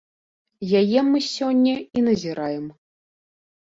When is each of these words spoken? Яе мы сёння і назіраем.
Яе 0.79 0.99
мы 1.11 1.23
сёння 1.35 1.75
і 1.79 1.99
назіраем. 2.09 2.65